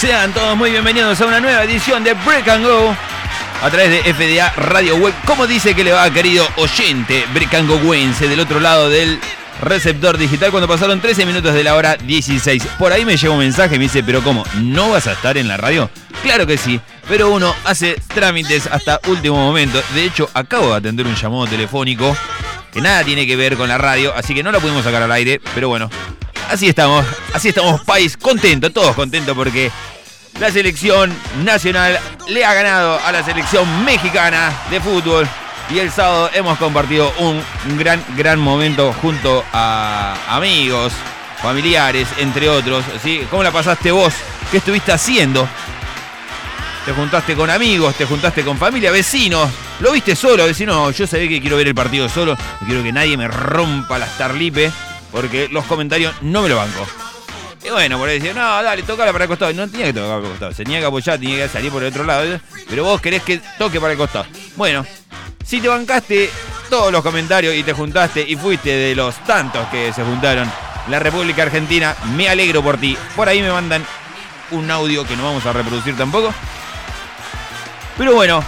[0.00, 2.96] Sean todos muy bienvenidos a una nueva edición de Break and Go
[3.62, 5.12] a través de FDA Radio Web.
[5.26, 9.20] ¿Cómo dice que le va, querido oyente Break and Go Wense, del otro lado del
[9.60, 12.66] receptor digital cuando pasaron 13 minutos de la hora 16?
[12.78, 14.42] Por ahí me llega un mensaje y me dice, pero ¿cómo?
[14.62, 15.90] ¿No vas a estar en la radio?
[16.22, 19.82] Claro que sí, pero uno hace trámites hasta último momento.
[19.94, 22.16] De hecho, acabo de atender un llamado telefónico
[22.72, 25.12] que nada tiene que ver con la radio, así que no lo pudimos sacar al
[25.12, 25.90] aire, pero bueno,
[26.50, 29.70] así estamos, así estamos, país, contento, todos contentos porque
[30.40, 31.14] la selección
[31.44, 31.98] nacional
[32.28, 35.28] le ha ganado a la selección mexicana de fútbol
[35.70, 37.42] y el sábado hemos compartido un
[37.78, 40.92] gran, gran momento junto a amigos,
[41.40, 42.84] familiares, entre otros.
[43.30, 44.12] ¿Cómo la pasaste vos?
[44.50, 45.48] ¿Qué estuviste haciendo?
[46.84, 49.48] Te juntaste con amigos, te juntaste con familia, vecinos.
[49.78, 50.90] ¿Lo viste solo, vecino?
[50.90, 52.36] Yo sabía que quiero ver el partido solo.
[52.66, 54.72] Quiero que nadie me rompa las tarlipe
[55.12, 56.86] porque los comentarios no me lo banco.
[57.62, 59.52] Y bueno, por ahí decía, no, dale, tocala para el costado.
[59.52, 60.52] No tenía que tocar para el costado.
[60.52, 62.40] Se tenía que apoyar, tenía que salir por el otro lado.
[62.68, 64.26] Pero vos querés que toque para el costado.
[64.56, 64.86] Bueno,
[65.44, 66.30] si te bancaste
[66.70, 70.50] todos los comentarios y te juntaste y fuiste de los tantos que se juntaron
[70.88, 72.96] la República Argentina, me alegro por ti.
[73.14, 73.84] Por ahí me mandan
[74.52, 76.32] un audio que no vamos a reproducir tampoco.
[77.98, 78.42] Pero bueno,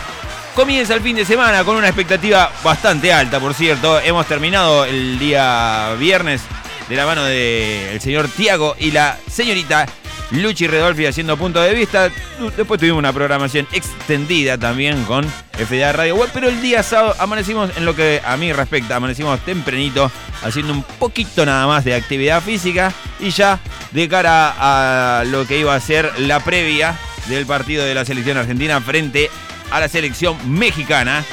[0.54, 3.98] comienza el fin de semana con una expectativa bastante alta, por cierto.
[4.00, 6.42] Hemos terminado el día viernes
[6.88, 9.86] de la mano del señor Tiago y la señorita
[10.30, 12.10] Luchi Redolfi haciendo punto de vista.
[12.56, 17.70] Después tuvimos una programación extendida también con FDA Radio Web, pero el día sábado amanecimos
[17.76, 20.10] en lo que a mí respecta, amanecimos tempranito
[20.42, 23.58] haciendo un poquito nada más de actividad física y ya
[23.92, 26.98] de cara a lo que iba a ser la previa
[27.28, 29.30] del partido de la selección argentina frente
[29.72, 31.24] a la selección mexicana.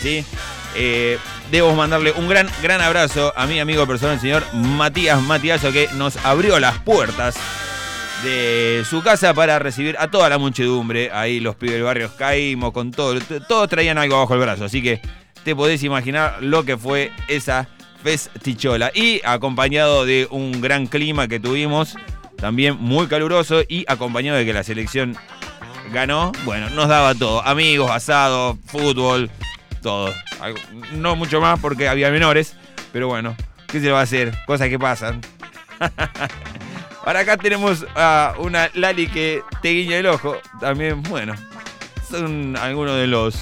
[0.00, 0.24] ¿sí?
[0.74, 1.18] Eh,
[1.50, 5.88] debo mandarle un gran, gran abrazo a mi amigo personal, el señor Matías Matiazo, que
[5.96, 7.36] nos abrió las puertas
[8.22, 11.10] de su casa para recibir a toda la muchedumbre.
[11.12, 13.18] Ahí los pibes del barrio caímos con todo.
[13.48, 15.00] Todos traían algo bajo el brazo, así que
[15.44, 17.68] te podés imaginar lo que fue esa
[18.02, 18.90] festichola.
[18.94, 21.96] Y acompañado de un gran clima que tuvimos,
[22.36, 25.16] también muy caluroso, y acompañado de que la selección
[25.92, 27.44] ganó, bueno, nos daba todo.
[27.46, 29.30] Amigos, asado, fútbol,
[29.82, 30.12] todo.
[30.92, 32.54] No mucho más porque había menores,
[32.92, 33.36] pero bueno,
[33.66, 34.36] ¿qué se va a hacer?
[34.46, 35.20] Cosas que pasan.
[37.04, 40.36] Para acá tenemos a una Lali que te guiña el ojo.
[40.60, 41.34] También, bueno,
[42.10, 43.36] son algunos de los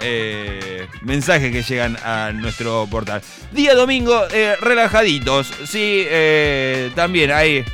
[0.00, 3.22] eh, mensajes que llegan a nuestro portal.
[3.52, 5.46] Día domingo, eh, relajaditos.
[5.64, 7.64] Sí, eh, también ahí,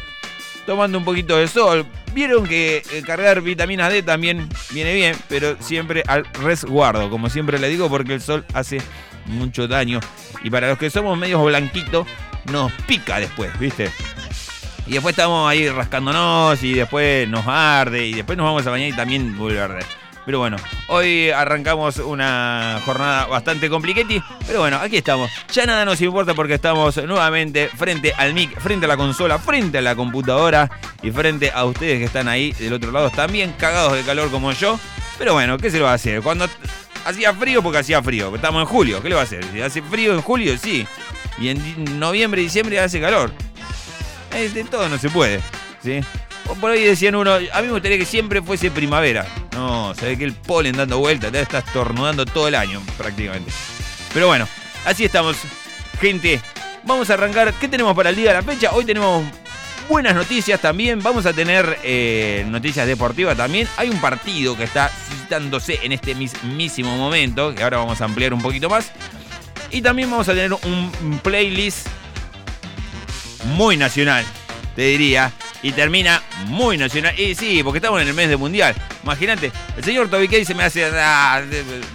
[0.67, 1.87] tomando un poquito de sol.
[2.15, 7.59] Vieron que eh, cargar vitamina D también viene bien, pero siempre al resguardo, como siempre
[7.59, 8.81] le digo, porque el sol hace
[9.27, 9.99] mucho daño.
[10.45, 12.07] Y para los que somos medios blanquitos,
[12.53, 13.91] nos pica después, ¿viste?
[14.87, 18.91] Y después estamos ahí rascándonos y después nos arde y después nos vamos a bañar
[18.91, 20.04] y también vuelve a arder.
[20.25, 20.57] Pero bueno,
[20.89, 24.23] hoy arrancamos una jornada bastante compliquetti.
[24.47, 25.31] Pero bueno, aquí estamos.
[25.53, 29.79] Ya nada nos importa porque estamos nuevamente frente al mic, frente a la consola, frente
[29.79, 30.71] a la computadora
[31.03, 34.53] y frente a ustedes que están ahí del otro lado, también cagados de calor como
[34.53, 34.79] yo.
[35.19, 36.23] Pero bueno, ¿qué se lo va a hacer?
[36.23, 36.49] Cuando
[37.05, 38.35] hacía frío, porque hacía frío.
[38.35, 39.45] Estamos en julio, ¿qué le va a hacer?
[39.53, 40.87] Si hace frío en julio, sí.
[41.39, 43.31] Y en noviembre y diciembre hace calor.
[44.33, 45.41] Eh, de todo no se puede,
[45.83, 46.01] ¿sí?
[46.61, 49.27] Por ahí decían uno, a mí me gustaría que siempre fuese primavera.
[49.53, 53.51] No, se ve que el polen dando vueltas, te está estornudando todo el año prácticamente.
[54.13, 54.47] Pero bueno,
[54.85, 55.37] así estamos,
[56.01, 56.41] gente.
[56.85, 57.53] Vamos a arrancar.
[57.55, 58.73] ¿Qué tenemos para el día de la fecha?
[58.73, 59.25] Hoy tenemos
[59.89, 61.03] buenas noticias también.
[61.03, 63.67] Vamos a tener eh, noticias deportivas también.
[63.77, 68.35] Hay un partido que está suscitándose en este mismísimo momento, que ahora vamos a ampliar
[68.35, 68.93] un poquito más.
[69.71, 71.89] Y también vamos a tener un playlist
[73.45, 74.25] muy nacional,
[74.77, 75.33] te diría.
[75.65, 77.19] Y termina muy nacional.
[77.19, 78.75] Y sí, porque estamos en el mes de mundial.
[79.03, 80.85] Imagínate, el señor Toby Kay se me hace.
[80.95, 81.43] ah,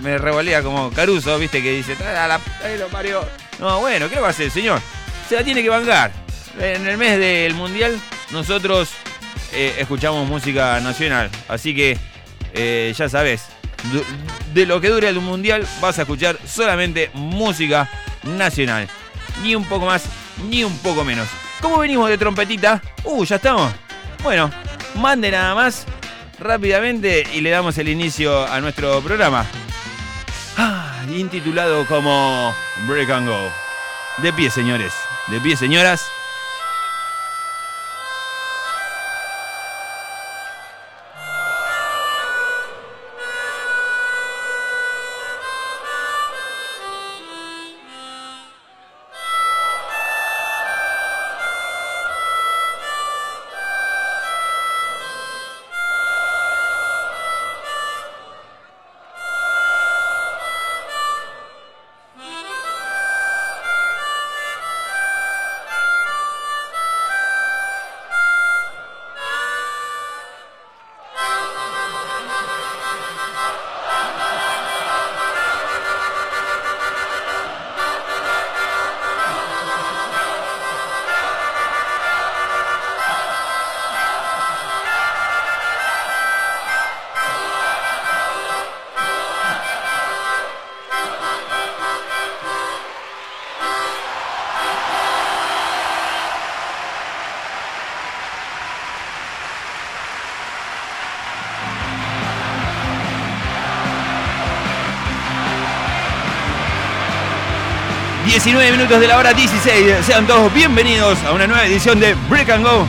[0.01, 1.95] me revolea como Caruso, viste, que dice.
[2.03, 3.23] "Ah, la- ahí lo parió".
[3.59, 4.81] No, bueno, ¿qué va a hacer, señor?
[5.29, 6.11] Se la tiene que bancar.
[6.59, 7.97] En el mes del mundial,
[8.31, 8.89] nosotros
[9.53, 11.29] eh, escuchamos música nacional.
[11.47, 11.95] Así que,
[12.53, 13.43] eh, ya sabes,
[14.53, 17.87] de lo que dure el mundial, vas a escuchar solamente música
[18.23, 18.87] nacional.
[19.43, 20.03] Ni un poco más,
[20.49, 21.27] ni un poco menos.
[21.61, 22.81] ¿Cómo venimos de trompetita?
[23.03, 23.71] Uh, ya estamos.
[24.23, 24.49] Bueno,
[24.95, 25.85] mande nada más
[26.39, 29.45] rápidamente y le damos el inicio a nuestro programa.
[30.57, 32.53] Ah, intitulado como
[32.87, 33.49] Break and Go.
[34.17, 34.93] De pie, señores.
[35.27, 36.05] De pie, señoras.
[108.25, 110.05] 19 minutos de la hora 16.
[110.05, 112.85] Sean todos bienvenidos a una nueva edición de Break and Go.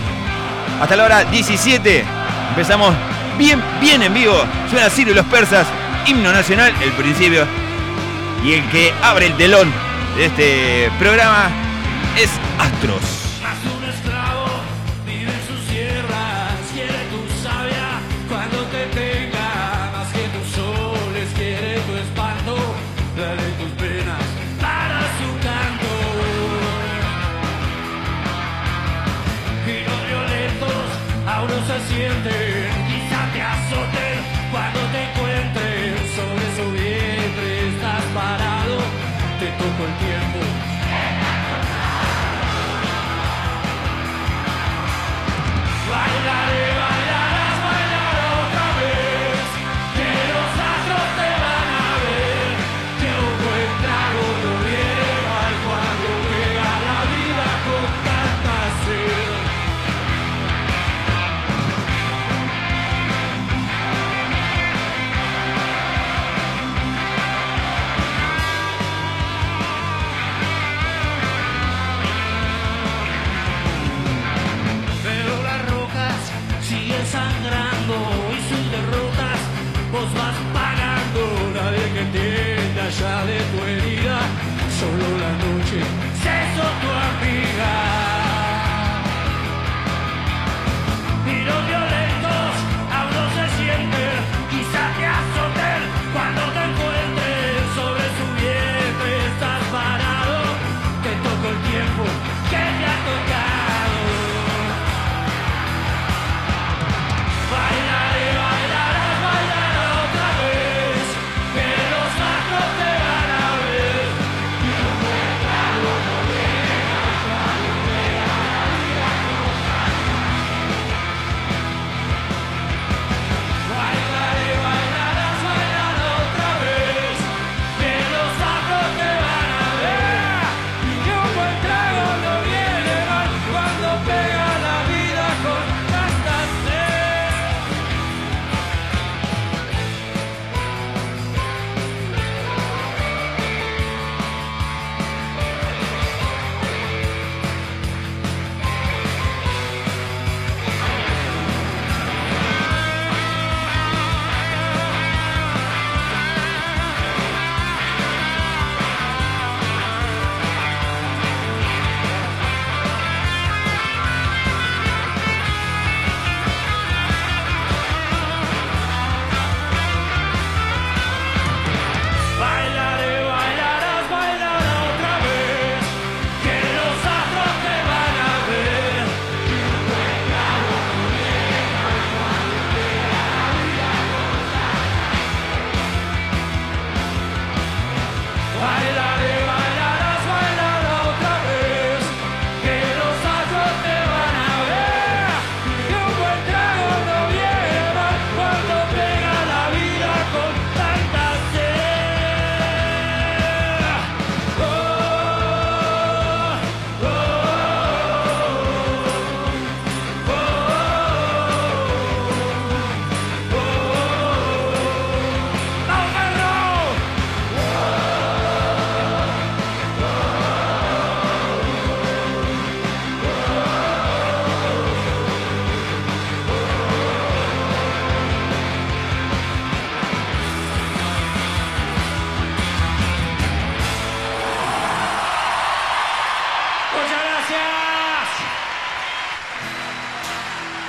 [0.81, 2.05] Hasta la hora 17.
[2.51, 2.95] Empezamos
[3.39, 4.37] bien, bien en vivo.
[4.69, 5.67] Suena Ciro y los persas.
[6.07, 7.47] Himno nacional, el principio.
[8.45, 9.73] Y el que abre el telón
[10.17, 11.51] de este programa
[12.17, 13.20] es Astros.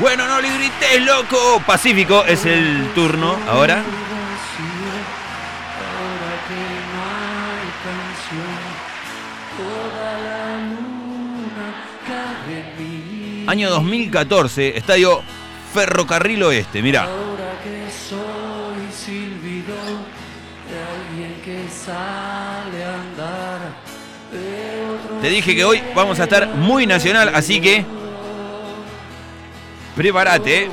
[0.01, 1.61] Bueno, no le grites, loco.
[1.63, 3.83] Pacífico es el turno ahora.
[13.45, 15.21] Año 2014, estadio
[15.71, 17.07] Ferrocarril Oeste, mirá.
[25.21, 27.85] Te dije que hoy vamos a estar muy nacional, así que
[29.95, 30.69] Prepárate.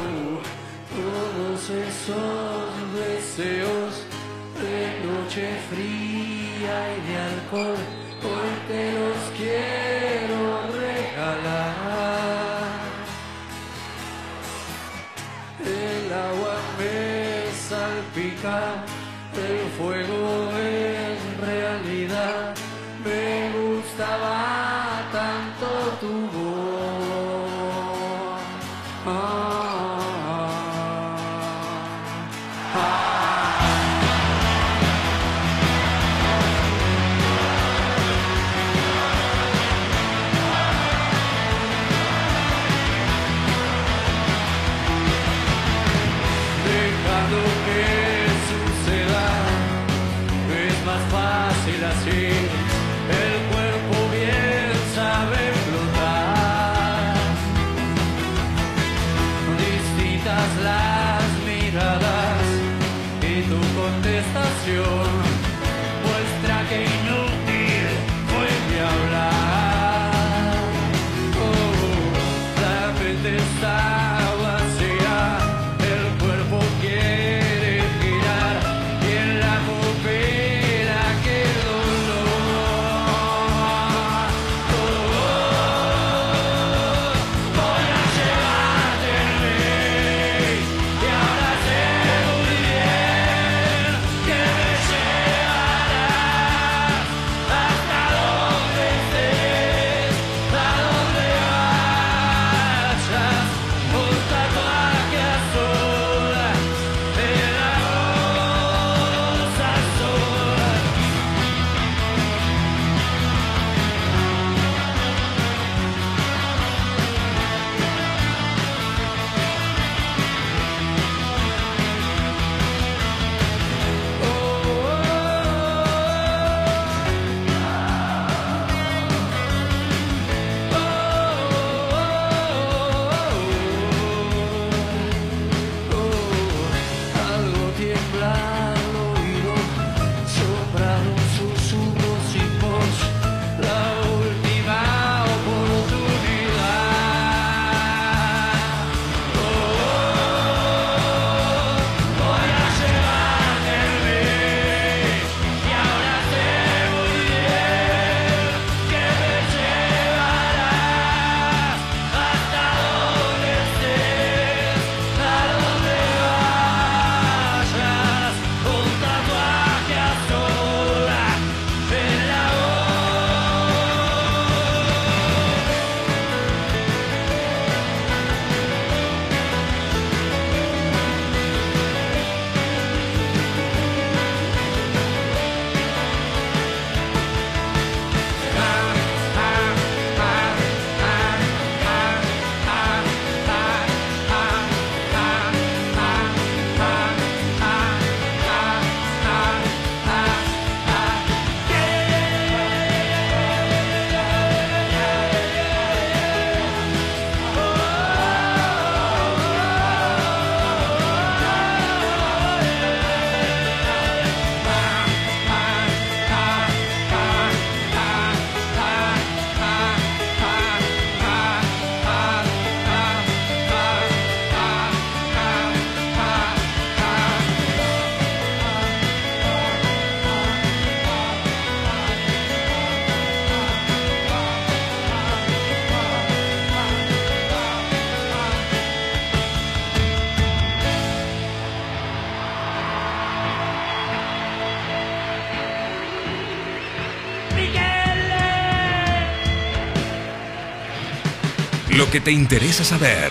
[252.11, 253.31] que te interesa saber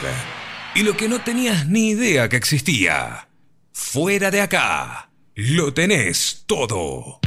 [0.76, 3.28] y lo que no tenías ni idea que existía.
[3.72, 7.20] Fuera de acá, lo tenés todo.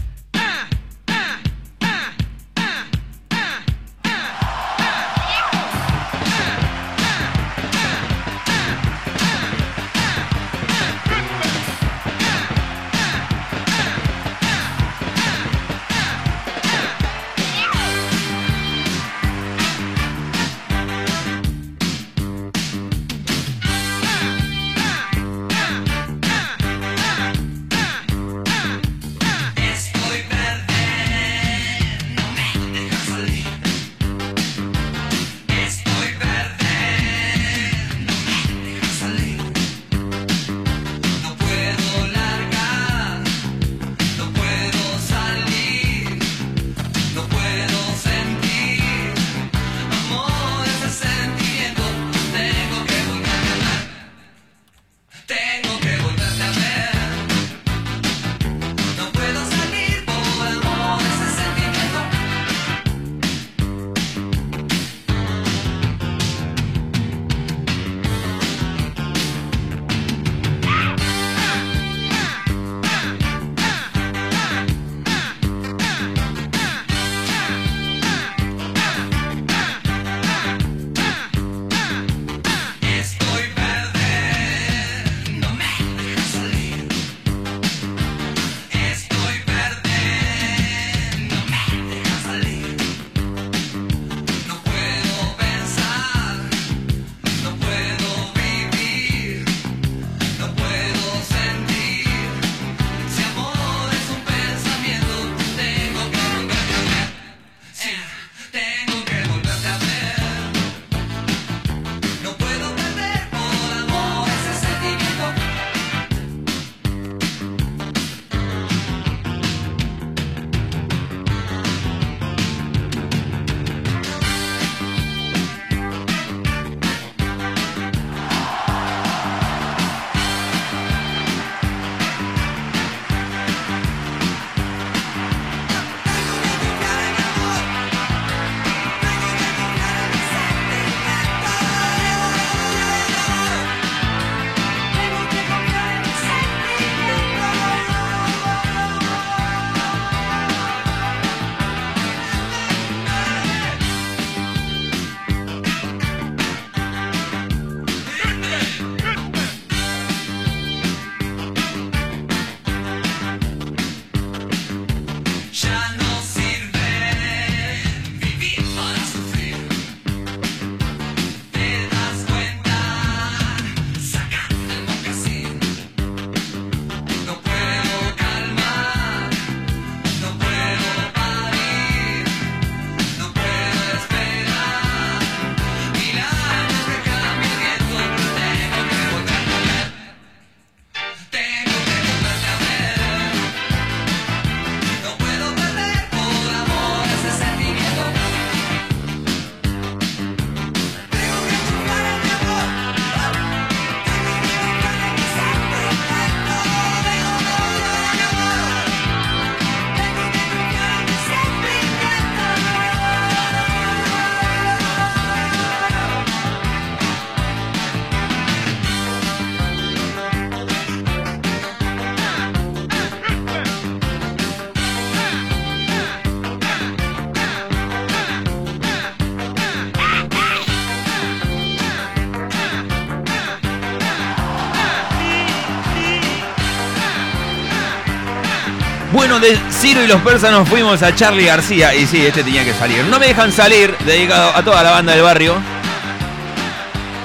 [239.40, 241.94] donde Ciro y los persas nos fuimos a Charlie García.
[241.94, 243.04] Y sí, este tenía que salir.
[243.04, 245.56] No me dejan salir, dedicado a toda la banda del barrio.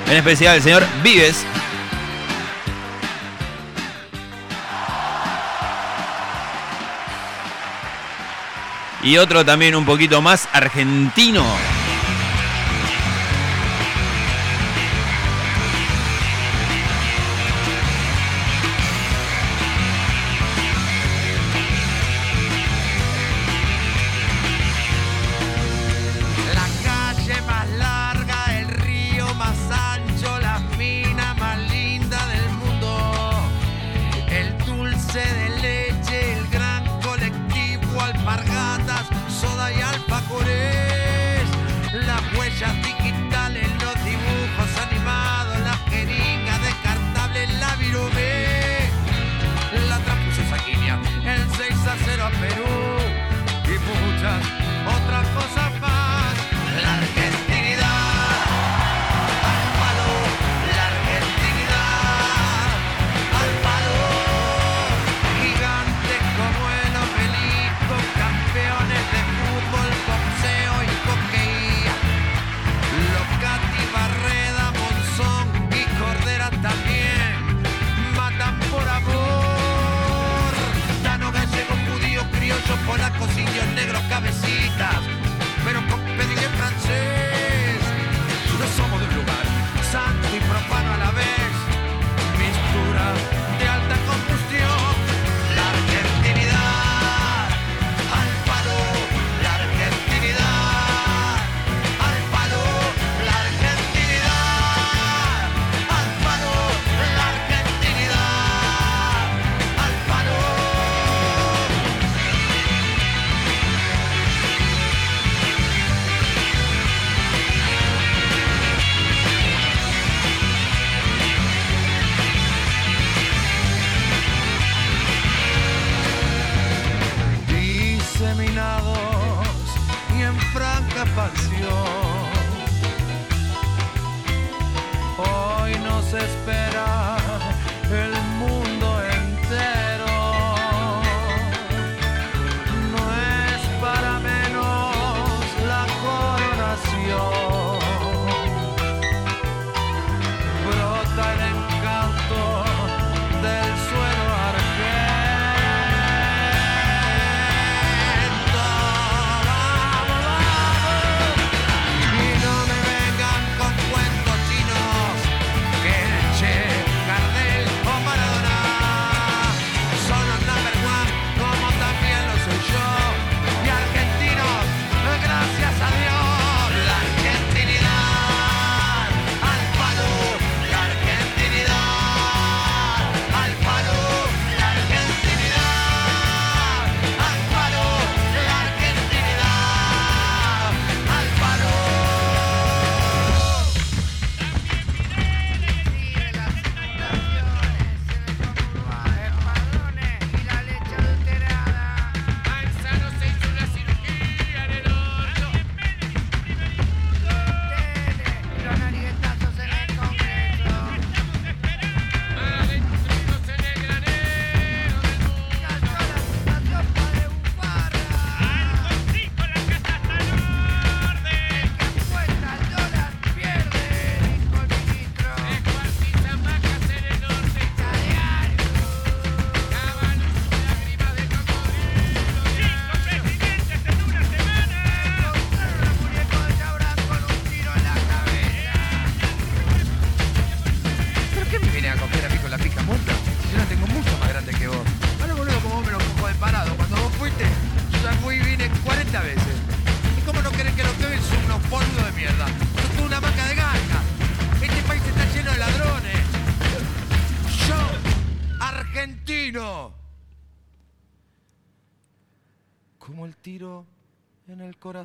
[0.10, 1.46] En especial el señor Vives.
[9.04, 11.44] Y otro también un poquito más argentino.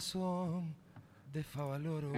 [0.01, 0.75] corazón
[1.31, 2.11] de Favaloro.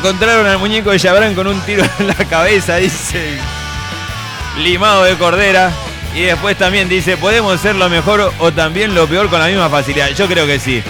[0.00, 3.36] Encontraron al muñeco de Chabrán con un tiro en la cabeza, dice.
[4.56, 5.70] Limado de cordera.
[6.14, 9.68] Y después también dice, podemos ser lo mejor o también lo peor con la misma
[9.68, 10.08] facilidad.
[10.16, 10.82] Yo creo que sí.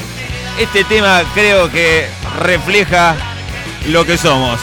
[0.61, 2.07] Este tema creo que
[2.39, 3.17] refleja
[3.89, 4.61] lo que somos.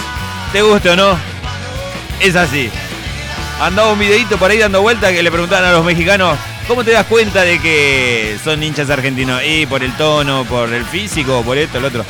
[0.53, 1.17] ¿Te gusta o no?
[2.21, 2.71] Es así.
[3.60, 6.38] Andaba un videito por ahí dando vuelta que le preguntaban a los mexicanos,
[6.69, 9.41] ¿cómo te das cuenta de que son hinchas argentinos?
[9.45, 12.05] Y por el tono, por el físico, por esto, el otro.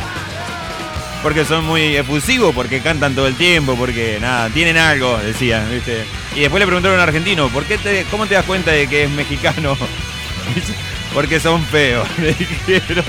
[1.24, 6.06] Porque son muy efusivos, porque cantan todo el tiempo, porque nada, tienen algo, decían, ¿viste?
[6.36, 8.88] Y después le preguntaron a un argentino, ¿por qué te, ¿cómo te das cuenta de
[8.88, 9.76] que es mexicano?
[11.14, 13.06] porque son feos, le dijeron.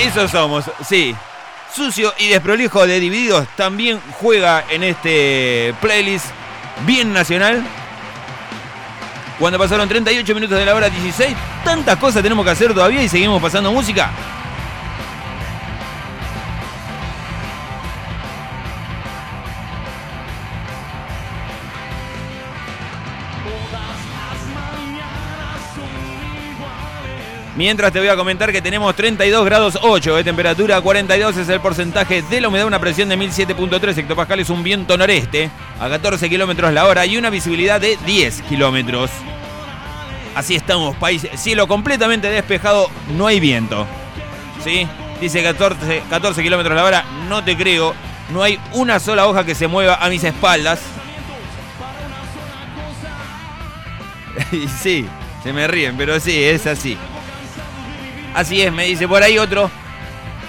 [0.00, 1.14] Eso somos, sí.
[1.74, 6.26] Sucio y desprolijo de Divididos también juega en este playlist
[6.86, 7.64] bien nacional.
[9.44, 13.10] Cuando pasaron 38 minutos de la hora 16, tantas cosas tenemos que hacer todavía y
[13.10, 14.10] seguimos pasando música.
[27.56, 31.60] Mientras te voy a comentar que tenemos 32 grados 8 de temperatura, 42 es el
[31.60, 36.72] porcentaje de la humedad, una presión de 1007.3 hectopascales, un viento noreste a 14 kilómetros
[36.72, 39.08] la hora y una visibilidad de 10 kilómetros.
[40.34, 43.86] Así estamos, país, cielo completamente despejado, no hay viento.
[44.64, 44.88] ¿Sí?
[45.20, 47.94] Dice 14, 14 kilómetros la hora, no te creo,
[48.32, 50.80] no hay una sola hoja que se mueva a mis espaldas.
[54.82, 55.06] Sí,
[55.44, 56.98] se me ríen, pero sí, es así.
[58.34, 59.70] Así es, me dice por ahí otro.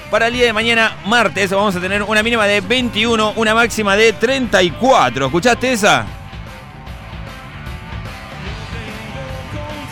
[0.10, 3.96] Para el día de mañana, martes, vamos a tener una mínima de 21, una máxima
[3.96, 5.28] de 34.
[5.28, 6.06] ¿Escuchaste esa?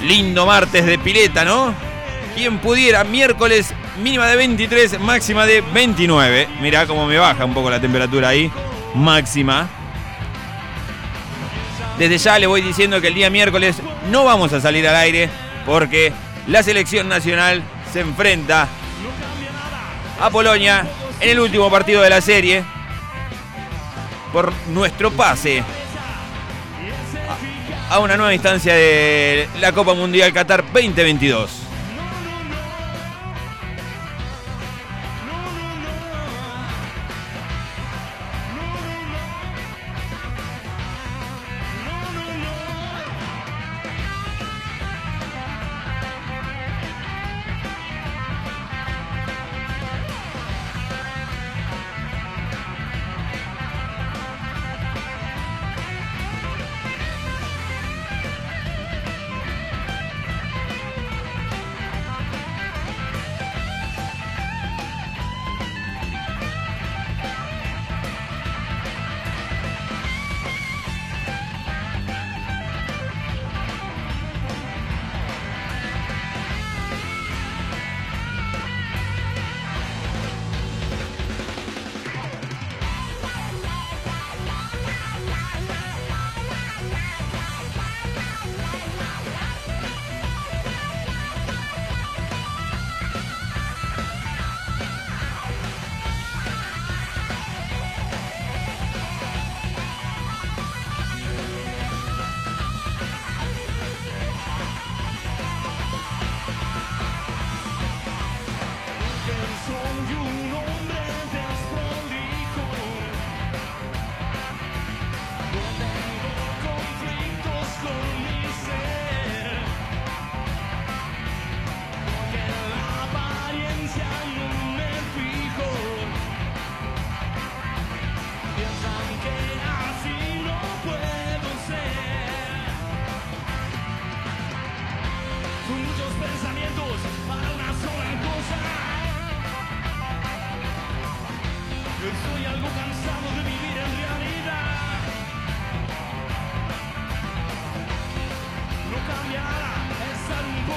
[0.01, 1.73] Lindo martes de pileta, ¿no?
[2.35, 6.47] Quien pudiera, miércoles, mínima de 23, máxima de 29.
[6.61, 8.51] Mirá cómo me baja un poco la temperatura ahí.
[8.95, 9.69] Máxima.
[11.99, 13.77] Desde ya le voy diciendo que el día miércoles
[14.09, 15.29] no vamos a salir al aire
[15.65, 16.11] porque
[16.47, 18.67] la selección nacional se enfrenta
[20.19, 20.83] a Polonia
[21.19, 22.63] en el último partido de la serie
[24.31, 25.63] por nuestro pase
[27.91, 31.62] a una nueva instancia de la Copa Mundial Qatar 2022.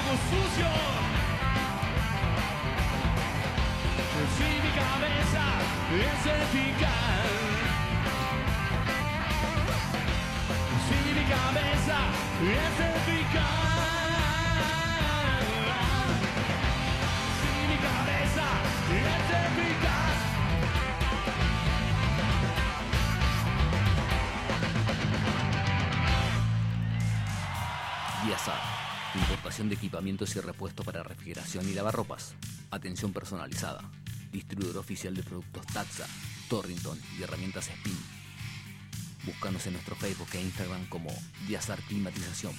[0.07, 0.71] juego sucio.
[4.37, 5.45] Si mi cabeza
[5.93, 6.23] es.
[10.87, 11.99] Si mi cabeza
[12.43, 12.67] es.
[17.41, 18.49] Si mi cabeza
[18.93, 19.17] es.
[28.27, 28.76] Yes, sir.
[29.57, 32.35] De equipamientos y repuestos para refrigeración y lavarropas.
[32.71, 33.81] Atención personalizada.
[34.31, 36.07] distribuidor oficial de productos Taxa,
[36.51, 37.97] Torrington y herramientas Spin.
[39.25, 41.09] Búscanos en nuestro Facebook e Instagram como
[41.49, 42.55] Diazar Climatización.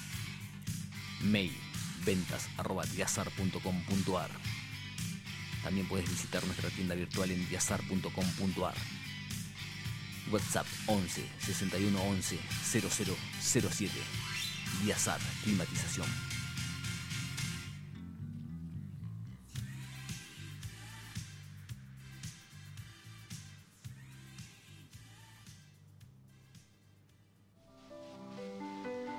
[1.22, 1.56] Mail
[2.04, 2.48] ventas
[2.96, 4.30] diazar.com.ar.
[5.62, 8.74] También puedes visitar nuestra tienda virtual en diazar.com.ar.
[10.32, 12.38] WhatsApp 11 61 11
[13.40, 13.92] 0007.
[14.82, 16.27] Diazar Climatización.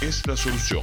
[0.00, 0.82] es la solución.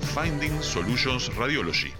[0.00, 1.92] Finding Solutions Radiology.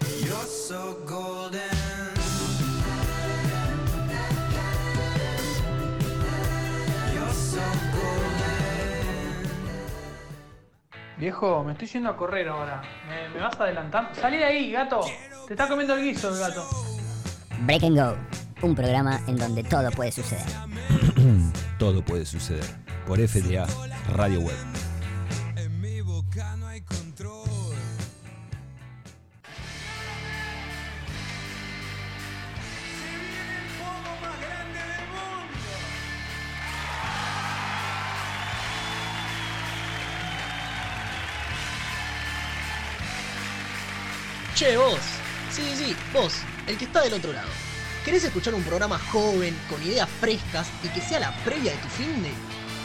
[11.18, 12.82] Viejo, me estoy yendo a correr ahora.
[13.08, 14.12] ¿Me, me vas a adelantar?
[14.14, 15.00] Salí de ahí, gato.
[15.46, 16.64] Te está comiendo el guiso el gato.
[17.62, 18.16] Break and Go,
[18.62, 20.46] un programa en donde todo puede suceder.
[21.78, 22.64] Todo puede suceder
[23.06, 23.64] por FDA
[24.16, 24.87] Radio Web.
[44.58, 44.98] Che, vos.
[45.52, 46.34] Sí, sí, vos,
[46.66, 47.46] el que está del otro lado.
[48.04, 51.86] ¿Querés escuchar un programa joven, con ideas frescas y que sea la previa de tu
[51.90, 52.32] fin de?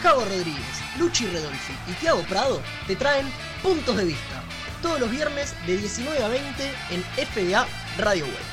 [0.03, 3.25] Javo Rodríguez, Luchi Redolfi y Tiago Prado te traen
[3.63, 4.43] Puntos de Vista.
[4.83, 7.65] Todos los viernes de 19 a 20 en FDA
[7.97, 8.52] Radio Web.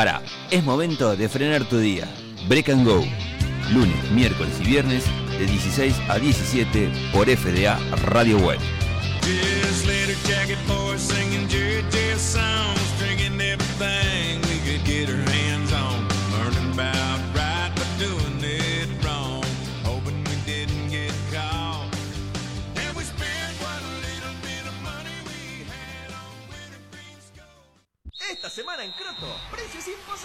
[0.00, 2.08] Para, es momento de frenar tu día.
[2.48, 3.04] Break and Go.
[3.70, 5.04] Lunes, miércoles y viernes
[5.38, 8.58] de 16 a 17 por FDA Radio Web.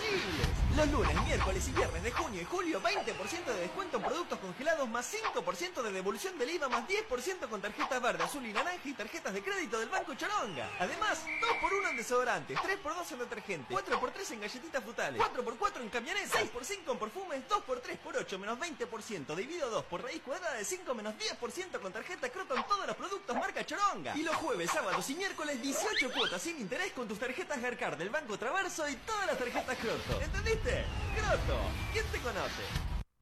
[0.06, 0.55] Brasil!
[0.76, 4.90] Los lunes, miércoles y viernes de junio y julio, 20% de descuento en productos congelados
[4.90, 8.92] más 5% de devolución del IVA más 10% con tarjetas verde, azul y naranja y
[8.92, 10.70] tarjetas de crédito del Banco Choronga.
[10.78, 16.92] Además, 2x1 en desodorantes, 3x2 en detergente, 4x3 en galletitas frutales, 4x4 en camionetas, 6x5
[16.92, 21.14] en perfumes, 2x3 por 18 menos 20% dividido 2 por raíz cuadrada de 5 menos
[21.14, 24.18] 10% con tarjeta Croton todos los productos marca Choronga.
[24.18, 28.10] Y los jueves, sábados y miércoles 18 cuotas sin interés con tus tarjetas Gercard del
[28.10, 30.22] Banco Traverso y todas las tarjetas Croto.
[30.22, 30.65] ¿Entendiste?
[30.66, 31.60] Croto,
[31.94, 32.95] ¿quién te conoce?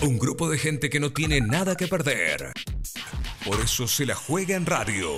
[0.00, 2.52] Un grupo de gente que no tiene nada que perder.
[3.44, 5.10] Por eso se la juega en radio.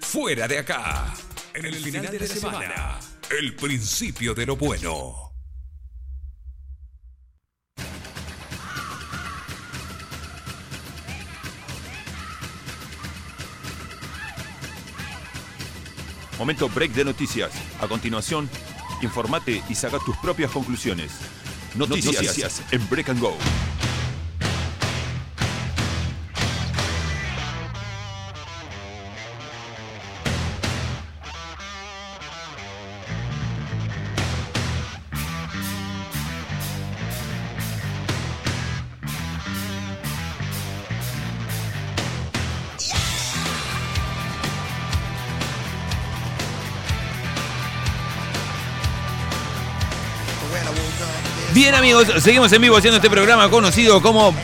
[0.00, 1.14] Fuera de acá.
[1.54, 3.00] En el, final, de, semana.
[3.30, 5.32] El principio de lo bueno.
[16.38, 17.52] Momento break de noticias.
[17.80, 18.50] A continuación,
[19.00, 21.43] informate y saca tus propias conclusiones.
[21.74, 23.36] Noticias, en Break and Go.
[51.84, 54.34] Amigos, seguimos en vivo haciendo este programa conocido como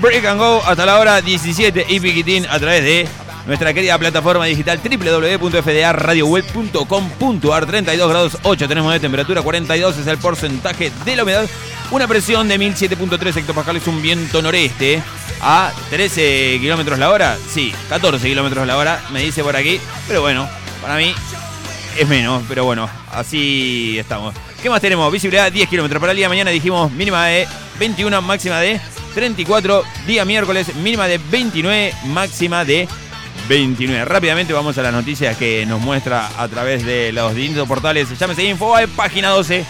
[0.00, 3.06] Break and Go hasta la hora 17 y piquitín a través de
[3.46, 10.90] nuestra querida plataforma digital www.fdaradioweb.com.ar 32 grados 8 tenemos de temperatura, 42 es el porcentaje
[11.04, 11.46] de la humedad,
[11.90, 15.02] una presión de 1007.3 hectopascales, un viento noreste
[15.42, 19.78] a 13 kilómetros la hora, sí, 14 kilómetros la hora, me dice por aquí,
[20.08, 20.48] pero bueno,
[20.80, 21.14] para mí
[21.98, 24.34] es menos, pero bueno, así estamos.
[24.62, 25.10] ¿Qué más tenemos?
[25.10, 26.50] Visibilidad 10 kilómetros para el día de mañana.
[26.50, 27.48] Dijimos mínima de
[27.78, 28.78] 21, máxima de
[29.14, 29.82] 34.
[30.06, 32.86] Día miércoles, mínima de 29, máxima de
[33.48, 34.04] 29.
[34.04, 38.18] Rápidamente vamos a las noticias que nos muestra a través de los distintos portales.
[38.18, 39.64] Llámese Info, página 12.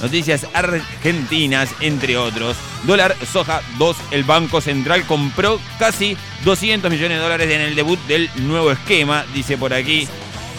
[0.00, 2.56] Noticias argentinas, entre otros.
[2.84, 3.96] Dólar soja 2.
[4.12, 9.24] El Banco Central compró casi 200 millones de dólares en el debut del nuevo esquema,
[9.34, 10.06] dice por aquí.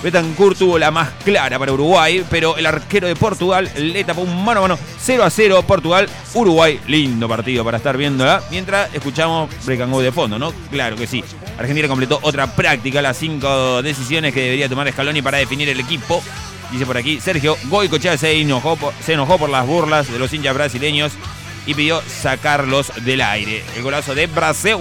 [0.04, 4.46] Betancourt tuvo la más clara para Uruguay, pero el arquero de Portugal le tapó un
[4.46, 6.80] mano a mano 0 a 0 Portugal, Uruguay.
[6.88, 8.42] Lindo partido para estar viéndola.
[8.52, 10.54] Mientras escuchamos Break and Go de fondo, ¿no?
[10.70, 11.24] Claro que sí.
[11.58, 16.22] Argentina completó otra práctica, las cinco decisiones que debería tomar Scaloni para definir el equipo.
[16.72, 20.34] Dice por aquí, Sergio Goicochea se enojó, por, se enojó por las burlas de los
[20.34, 21.14] hinchas brasileños
[21.66, 23.64] y pidió sacarlos del aire.
[23.76, 24.78] El golazo de Brasil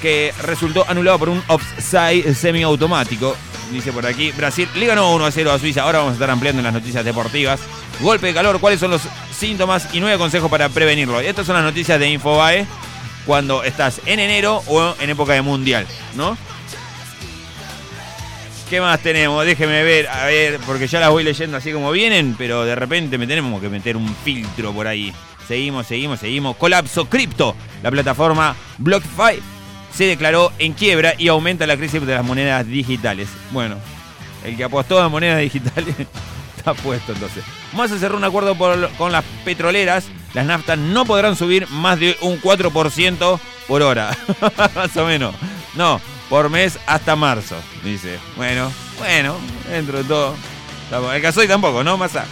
[0.00, 3.36] que resultó anulado por un offside semiautomático
[3.72, 4.32] dice por aquí.
[4.32, 5.82] Brasil le ganó 1 a 0 a Suiza.
[5.82, 7.60] Ahora vamos a estar ampliando las noticias deportivas.
[8.00, 9.02] Golpe de calor, ¿cuáles son los
[9.36, 11.20] síntomas y nueve consejos para prevenirlo?
[11.20, 12.66] Estas son las noticias de Infobae
[13.24, 16.36] cuando estás en enero o en época de mundial, ¿no?
[18.68, 19.44] ¿Qué más tenemos?
[19.46, 23.16] Déjeme ver, a ver, porque ya las voy leyendo así como vienen, pero de repente
[23.16, 25.12] me tenemos que meter un filtro por ahí.
[25.46, 26.56] Seguimos, seguimos, seguimos.
[26.56, 29.55] Colapso Cripto, la plataforma BlockFi
[29.96, 33.28] se declaró en quiebra y aumenta la crisis de las monedas digitales.
[33.50, 33.76] Bueno,
[34.44, 35.94] el que apostó a monedas digitales
[36.56, 37.42] está puesto entonces.
[37.72, 40.04] Massa cerró un acuerdo con las petroleras.
[40.34, 44.16] Las naftas no podrán subir más de un 4% por hora.
[44.74, 45.34] más o menos.
[45.74, 48.18] No, por mes hasta marzo, dice.
[48.36, 49.36] Bueno, bueno,
[49.70, 50.36] dentro de todo.
[51.14, 52.26] El gasoil tampoco, ¿no, Massa?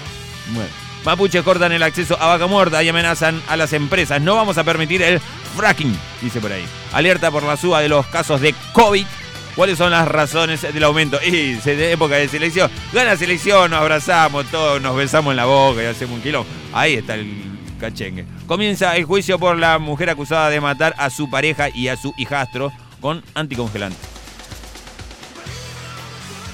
[0.52, 0.83] Bueno.
[1.04, 4.20] Mapuches cortan el acceso a vaca muerta y amenazan a las empresas.
[4.22, 5.20] No vamos a permitir el
[5.56, 6.64] fracking, dice por ahí.
[6.92, 9.04] Alerta por la suba de los casos de COVID.
[9.54, 11.20] ¿Cuáles son las razones del aumento?
[11.22, 12.70] Y de época de selección.
[12.92, 16.44] Gana selección, nos abrazamos todos, nos besamos en la boca y hacemos un kilo.
[16.72, 17.30] Ahí está el
[17.78, 18.24] cachengue.
[18.46, 22.12] Comienza el juicio por la mujer acusada de matar a su pareja y a su
[22.16, 23.98] hijastro con anticongelante.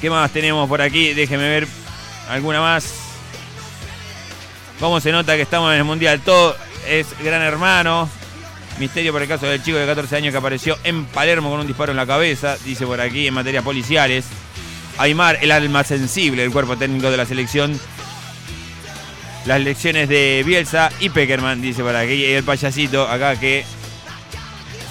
[0.00, 1.14] ¿Qué más tenemos por aquí?
[1.14, 1.68] Déjeme ver
[2.28, 2.99] alguna más.
[4.80, 6.20] Cómo se nota que estamos en el mundial.
[6.20, 6.56] Todo
[6.88, 8.08] es gran hermano.
[8.78, 11.66] Misterio por el caso del chico de 14 años que apareció en Palermo con un
[11.66, 14.24] disparo en la cabeza, dice por aquí en materias policiales.
[14.96, 17.78] Aymar, el alma sensible del cuerpo técnico de la selección.
[19.46, 22.14] Las lecciones de Bielsa y Peckerman, dice por aquí.
[22.14, 23.64] Y el payasito acá que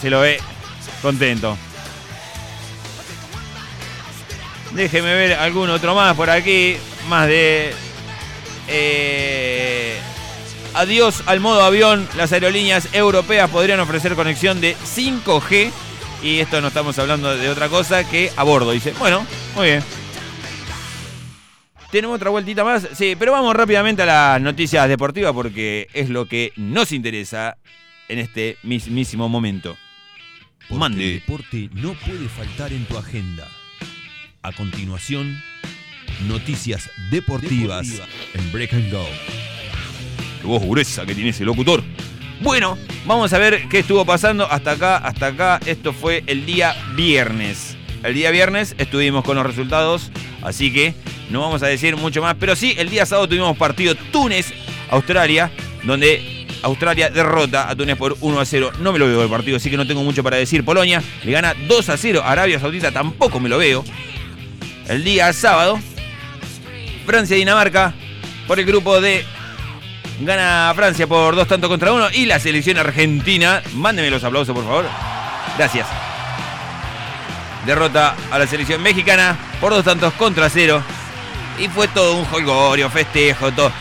[0.01, 0.39] se lo ve
[1.01, 1.57] contento.
[4.71, 6.77] Déjeme ver algún otro más por aquí.
[7.07, 7.73] Más de.
[8.67, 9.58] eh,
[10.79, 12.07] adiós al modo avión.
[12.15, 15.71] Las aerolíneas europeas podrían ofrecer conexión de 5G.
[16.23, 18.71] Y esto no estamos hablando de otra cosa que a bordo.
[18.71, 19.25] Dice, bueno,
[19.55, 19.83] muy bien.
[21.91, 22.87] ¿Tenemos otra vueltita más?
[22.93, 27.57] Sí, pero vamos rápidamente a las noticias deportivas porque es lo que nos interesa
[28.07, 29.77] en este mismísimo momento.
[30.67, 31.13] Porque Mande.
[31.15, 33.47] El deporte no puede faltar en tu agenda.
[34.43, 35.41] A continuación,
[36.27, 37.87] noticias deportivas,
[38.33, 39.05] en Break and Go.
[40.41, 41.83] Qué voz gruesa que tiene ese locutor.
[42.41, 45.59] Bueno, vamos a ver qué estuvo pasando hasta acá, hasta acá.
[45.65, 47.75] Esto fue el día viernes.
[48.03, 50.09] El día viernes estuvimos con los resultados,
[50.41, 50.93] así que
[51.29, 52.35] no vamos a decir mucho más.
[52.39, 55.51] Pero sí, el día sábado tuvimos partido Túnez-Australia,
[55.83, 58.71] donde Australia derrota a Túnez por 1 a 0.
[58.79, 60.63] No me lo veo el partido, así que no tengo mucho para decir.
[60.63, 63.83] Polonia le gana 2 a 0 a Arabia Saudita, tampoco me lo veo.
[64.87, 65.77] El día sábado,
[67.05, 67.93] Francia-Dinamarca
[68.47, 69.25] por el grupo de
[70.19, 72.07] Gana Francia por dos tantos contra uno.
[72.11, 73.61] Y la selección argentina.
[73.73, 74.85] Mándeme los aplausos, por favor.
[75.57, 75.87] Gracias.
[77.65, 80.83] Derrota a la selección mexicana por dos tantos contra cero.
[81.57, 83.71] Y fue todo un jolgorio, festejo, todo.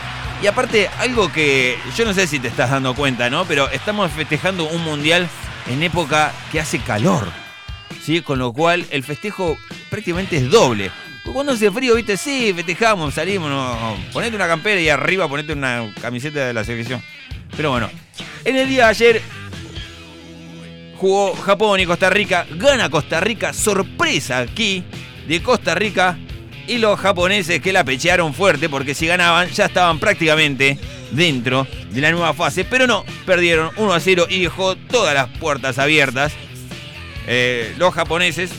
[0.42, 3.44] Y aparte, algo que yo no sé si te estás dando cuenta, ¿no?
[3.44, 5.28] Pero estamos festejando un mundial
[5.68, 7.28] en época que hace calor.
[8.02, 8.22] ¿Sí?
[8.22, 9.58] Con lo cual el festejo
[9.90, 10.90] prácticamente es doble.
[11.24, 15.52] Porque Cuando hace frío, viste, sí, festejamos, salimos, no, ponete una campera y arriba ponete
[15.52, 17.02] una camiseta de la selección.
[17.56, 17.90] Pero bueno,
[18.44, 19.22] en el día de ayer
[20.98, 22.46] jugó Japón y Costa Rica.
[22.50, 24.84] Gana Costa Rica, sorpresa aquí
[25.26, 26.18] de Costa Rica.
[26.66, 30.78] Y los japoneses que la pechearon fuerte porque si ganaban ya estaban prácticamente
[31.12, 32.64] dentro de la nueva fase.
[32.64, 36.32] Pero no, perdieron 1 a 0 y dejó todas las puertas abiertas.
[37.26, 38.50] Eh, los japoneses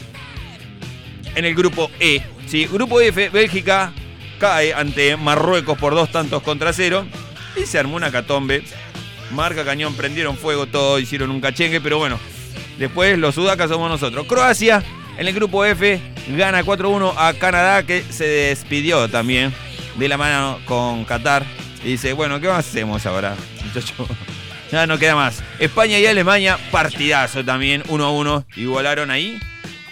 [1.35, 2.23] en el grupo E.
[2.49, 3.93] Sí, grupo F, Bélgica
[4.39, 7.05] cae ante Marruecos por dos tantos contra cero.
[7.55, 8.63] Y se armó una catombe.
[9.31, 12.19] Marca cañón, prendieron fuego todo, hicieron un cachengue, pero bueno.
[12.79, 14.25] Después los sudacas somos nosotros.
[14.25, 14.83] Croacia
[15.19, 19.53] en el grupo F gana 4-1 a Canadá, que se despidió también
[19.97, 21.45] de la mano con Qatar.
[21.83, 24.07] Y dice, bueno, ¿qué más hacemos ahora, muchachos?
[24.71, 25.41] Ya no queda más.
[25.57, 28.45] España y Alemania, partidazo también, 1-1.
[28.55, 29.39] Igualaron ahí.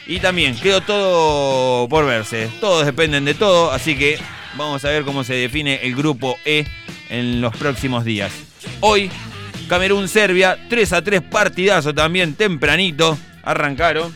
[0.08, 2.50] Y también quedó todo por verse.
[2.62, 4.18] Todos dependen de todo, así que
[4.56, 6.66] vamos a ver cómo se define el grupo E
[7.10, 8.32] en los próximos días.
[8.80, 9.12] Hoy,
[9.68, 13.18] Camerún-Serbia, 3 a 3 partidazo también, tempranito.
[13.44, 14.16] Arrancaron.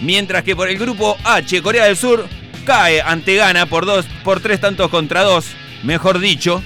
[0.00, 2.26] Mientras que por el grupo H, Corea del Sur
[2.64, 5.46] cae ante Ghana por dos, por tres tantos contra dos,
[5.82, 6.62] mejor dicho.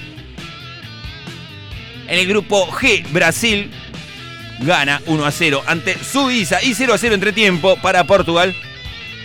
[2.07, 3.71] En el grupo G, Brasil
[4.59, 8.55] gana 1 a 0 ante Suiza y 0 a 0 entre tiempo para Portugal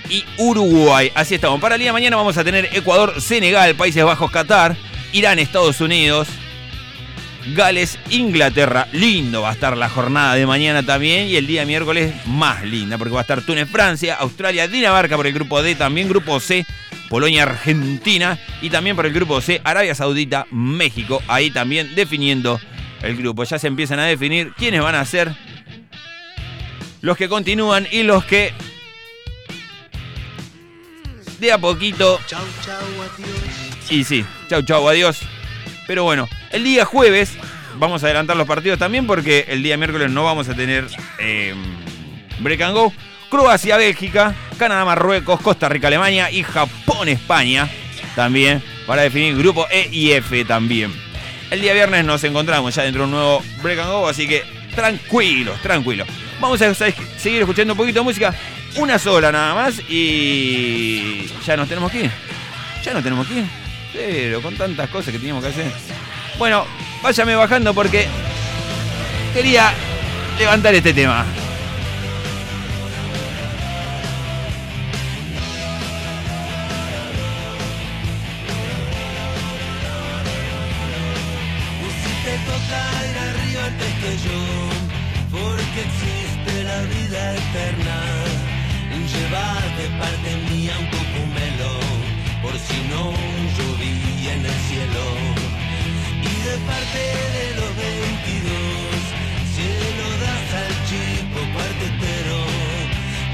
[0.08, 1.10] y Uruguay.
[1.14, 1.60] Así estamos.
[1.60, 4.76] Para el día de mañana vamos a tener Ecuador, Senegal, Países Bajos, Qatar,
[5.12, 6.28] Irán, Estados Unidos,
[7.54, 8.88] Gales, Inglaterra.
[8.92, 11.28] Lindo va a estar la jornada de mañana también.
[11.28, 15.26] Y el día miércoles más linda, porque va a estar Túnez, Francia, Australia, Dinamarca por
[15.26, 16.66] el grupo D, también grupo C,
[17.08, 18.38] Polonia, Argentina.
[18.62, 21.22] Y también por el grupo C, Arabia Saudita, México.
[21.28, 22.60] Ahí también definiendo
[23.02, 23.44] el grupo.
[23.44, 25.34] Ya se empiezan a definir quiénes van a ser
[27.00, 28.52] los que continúan y los que
[31.38, 32.20] de a poquito.
[32.26, 33.90] Chau, chau, adiós.
[33.90, 35.20] Y sí, chau, chau, adiós.
[35.86, 37.38] Pero bueno, el día jueves
[37.78, 40.86] vamos a adelantar los partidos también porque el día miércoles no vamos a tener
[41.18, 41.54] eh,
[42.40, 42.92] break and go.
[43.30, 47.68] Croacia, Bélgica, Canadá, Marruecos, Costa Rica, Alemania y Japón, España
[48.16, 51.07] también para definir grupo E y F también.
[51.50, 54.44] El día viernes nos encontramos ya dentro de un nuevo break and go, así que
[54.74, 56.06] tranquilos, tranquilos.
[56.40, 58.34] Vamos a seguir escuchando un poquito de música,
[58.76, 62.10] una sola nada más y ya nos tenemos que.
[62.84, 63.44] Ya no tenemos que.
[63.94, 65.72] Pero con tantas cosas que teníamos que hacer.
[66.38, 66.66] Bueno,
[67.02, 68.06] váyame bajando porque
[69.32, 69.72] quería
[70.38, 71.24] levantar este tema.
[87.34, 87.98] Eterna,
[89.14, 91.72] llevar de parte mía un cocumelo
[92.42, 93.12] por si no
[93.56, 95.04] llovía en el cielo.
[96.30, 97.02] Y de parte
[97.36, 98.48] de los 22,
[99.54, 102.38] se lo das al chico cuartetero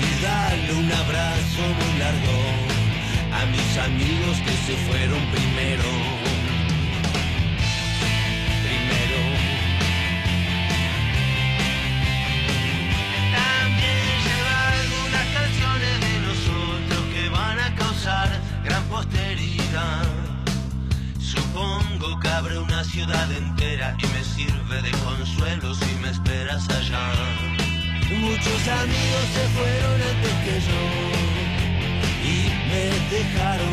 [0.06, 2.38] y dale un abrazo muy largo
[3.38, 5.20] a mis amigos que se fueron.
[5.32, 6.13] Primero.
[21.18, 27.10] Supongo que abre una ciudad entera y me sirve de consuelo si me esperas allá.
[28.08, 30.82] Muchos amigos se fueron antes que yo
[32.22, 32.36] y
[32.68, 32.84] me
[33.16, 33.63] dejaron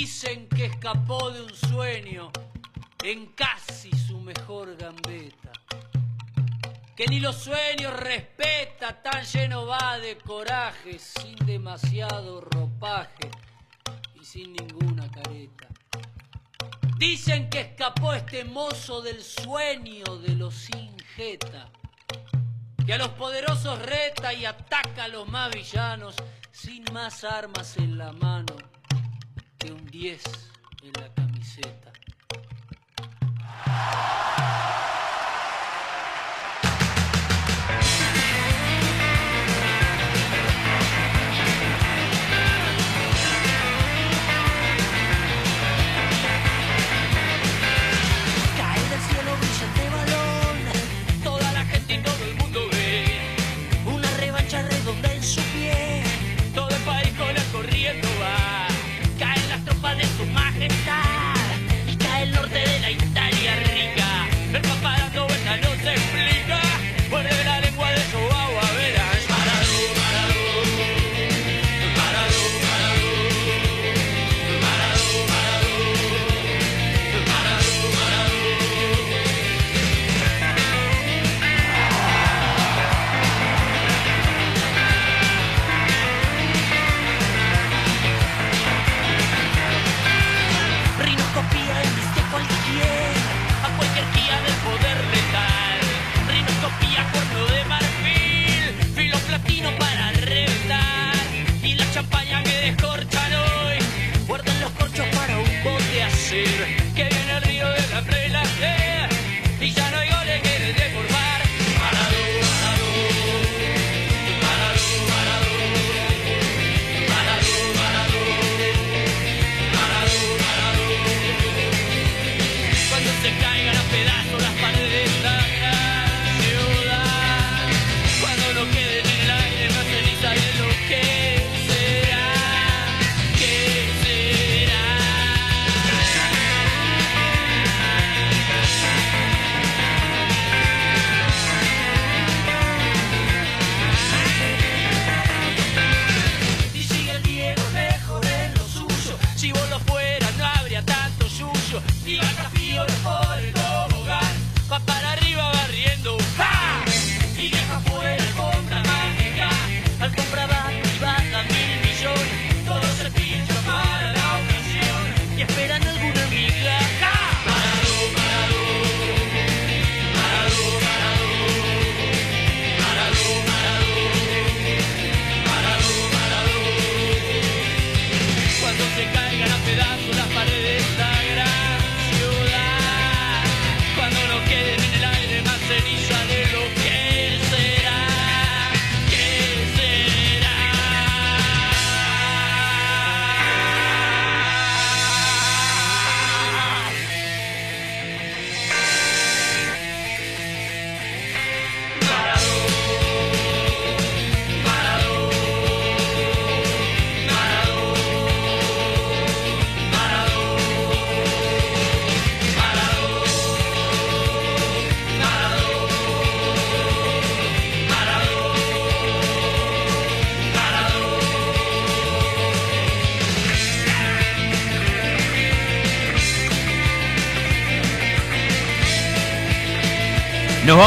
[0.00, 2.32] Dicen que escapó de un sueño
[3.04, 5.52] en casi su mejor gambeta.
[6.96, 13.30] Que ni los sueños respeta, tan lleno va de coraje, sin demasiado ropaje
[14.18, 15.68] y sin ninguna careta.
[16.96, 21.68] Dicen que escapó este mozo del sueño de los sin jeta,
[22.86, 26.16] que a los poderosos reta y ataca a los más villanos
[26.52, 28.59] sin más armas en la mano
[29.90, 30.22] 10
[30.82, 31.92] en la camiseta.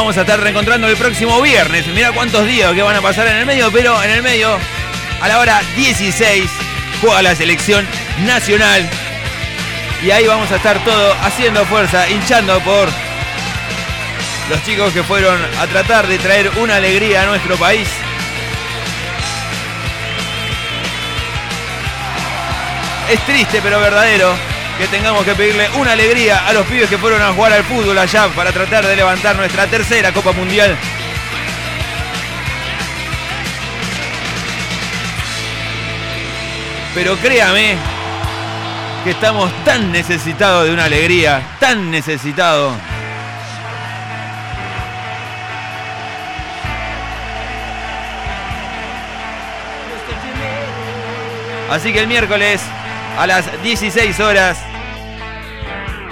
[0.04, 1.88] Vamos a estar reencontrando el próximo viernes.
[1.88, 4.60] Mira cuántos días que van a pasar en el medio, pero en el medio,
[5.22, 6.52] a la hora 16,
[7.00, 7.88] juega la selección
[8.26, 8.90] nacional.
[10.04, 12.90] Y ahí vamos a estar todo haciendo fuerza, hinchando por
[14.50, 17.88] los chicos que fueron a tratar de traer una alegría a nuestro país.
[23.10, 24.36] Es triste pero verdadero
[24.78, 27.98] que tengamos que pedirle una alegría a los pibes que fueron a jugar al fútbol
[27.98, 30.76] allá para tratar de levantar nuestra tercera Copa Mundial.
[36.96, 37.76] Pero créame
[39.04, 42.74] que estamos tan necesitados de una alegría, tan necesitados.
[51.70, 52.62] Así que el miércoles
[53.18, 54.58] a las 16 horas,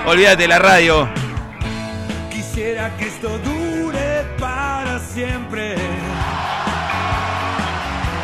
[0.05, 1.09] olvídate de la radio.
[2.29, 5.75] Quisiera que esto dure para siempre.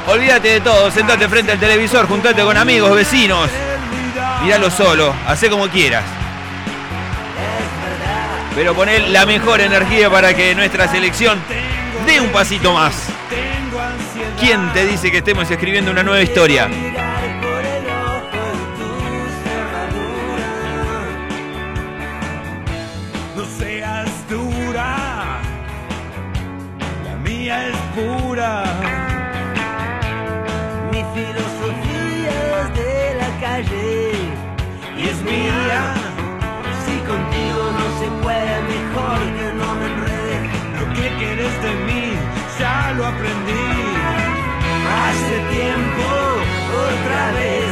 [0.07, 3.49] Olvídate de todo, sentate frente al televisor, juntate con amigos, vecinos.
[4.43, 6.03] Míralo solo, hacé como quieras.
[8.55, 11.39] Pero poné la mejor energía para que nuestra selección
[12.05, 13.09] dé un pasito más.
[14.39, 16.69] ¿Quién te dice que estemos escribiendo una nueva historia?
[27.49, 28.63] Es pura.
[30.91, 34.11] Mi filosofía es de la calle
[34.97, 35.81] Y es mía.
[36.83, 40.37] Si contigo no se puede, mejor que no me enrede.
[40.77, 42.05] Lo que quieres de mí,
[42.59, 43.67] ya lo aprendí.
[44.99, 46.07] Hace tiempo,
[46.89, 47.66] otra vez,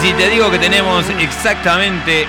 [0.00, 2.26] si te digo que tenemos exactamente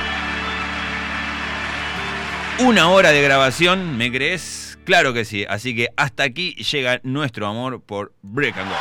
[2.60, 4.78] una hora de grabación, ¿me crees?
[4.84, 5.46] Claro que sí.
[5.48, 8.76] Así que hasta aquí llega nuestro amor por Break and Go.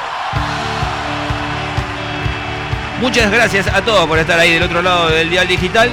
[3.00, 5.88] Muchas gracias a todos por estar ahí del otro lado del dial digital.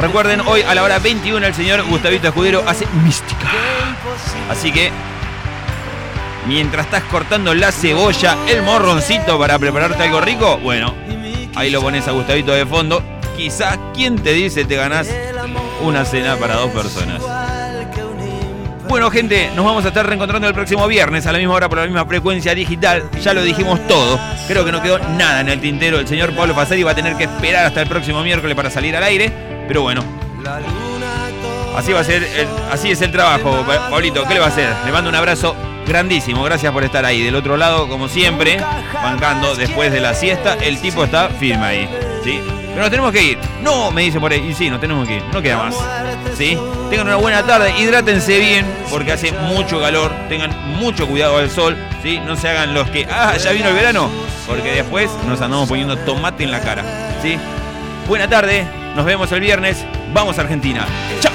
[0.00, 3.48] Recuerden, hoy a la hora 21 el señor Gustavito Escudero hace mística.
[4.50, 4.90] Así que,
[6.48, 11.03] mientras estás cortando la cebolla, el morroncito para prepararte algo rico, bueno,
[11.54, 13.02] ahí lo pones a Gustavito de fondo.
[13.36, 15.08] Quizás, ¿quién te dice te ganás
[15.82, 17.20] una cena para dos personas?
[18.88, 21.78] Bueno, gente, nos vamos a estar reencontrando el próximo viernes a la misma hora por
[21.78, 23.02] la misma frecuencia digital.
[23.20, 24.20] Ya lo dijimos todo.
[24.46, 25.98] Creo que no quedó nada en el tintero.
[25.98, 28.94] El señor Pablo Fasari va a tener que esperar hasta el próximo miércoles para salir
[28.94, 29.32] al aire.
[29.66, 30.04] Pero bueno,
[31.76, 32.22] así va a ser,
[32.70, 34.24] así es el trabajo, Pa- Pablito.
[34.28, 34.68] ¿Qué le va a hacer?
[34.84, 36.42] Le mando un abrazo grandísimo.
[36.42, 37.22] Gracias por estar ahí.
[37.22, 38.60] Del otro lado, como siempre,
[38.92, 40.54] bancando después de la siesta.
[40.60, 41.88] El tipo está firme ahí.
[42.22, 42.40] ¿Sí?
[42.68, 43.38] Pero nos tenemos que ir.
[43.62, 44.48] No, me dice por ahí.
[44.48, 45.24] Y sí, nos tenemos que ir.
[45.32, 45.76] No queda más.
[46.36, 46.58] ¿Sí?
[46.90, 47.72] Tengan una buena tarde.
[47.78, 50.12] Hidrátense bien porque hace mucho calor.
[50.28, 51.76] Tengan mucho cuidado al sol.
[52.02, 52.18] ¿Sí?
[52.18, 53.06] No se hagan los que.
[53.10, 54.10] Ah, ya vino el verano.
[54.46, 56.84] Porque después nos andamos poniendo tomate en la cara.
[57.22, 57.38] ¿Sí?
[58.08, 58.66] Buena tarde.
[58.96, 59.84] Nos vemos el viernes.
[60.12, 60.86] Vamos a Argentina.
[61.20, 61.32] Chao.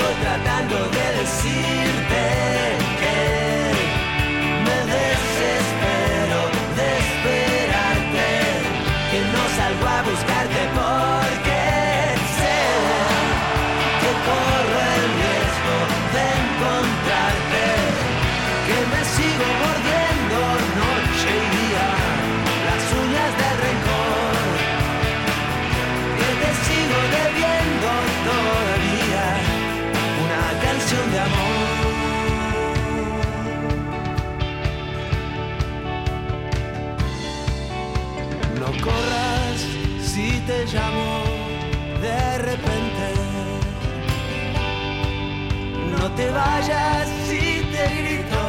[46.29, 48.43] Te vayas si te grito,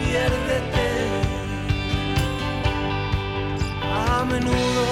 [0.00, 0.88] piérdete.
[3.94, 4.86] A menudo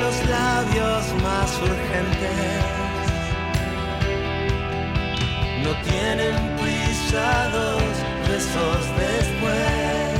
[0.00, 2.64] los labios más urgentes
[5.64, 7.82] no tienen pisados
[8.28, 10.14] besos después.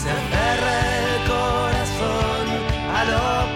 [0.00, 2.44] Se aferra el corazón
[2.96, 3.51] a lo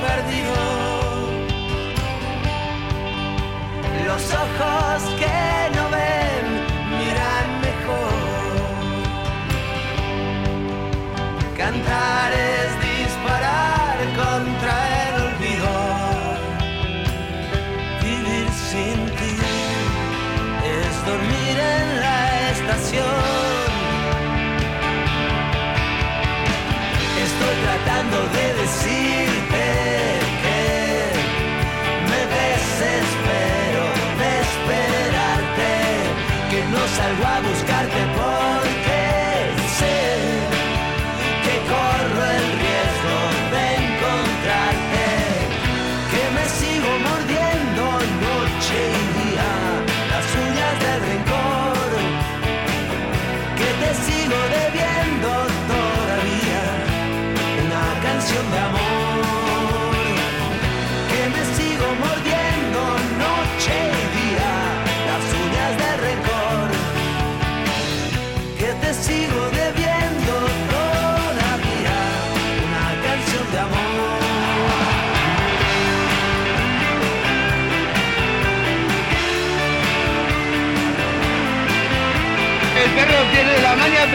[11.57, 12.76] Cantar es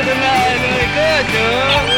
[0.02, 1.91] tamaño, pero nada, no de cacho.